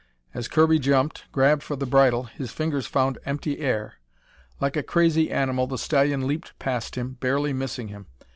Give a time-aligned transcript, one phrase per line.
[0.33, 3.99] As Kirby jumped, grabbed for the bridle, his fingers found empty air.
[4.59, 8.07] Like a crazy animal the stallion leaped past him, barely missing him.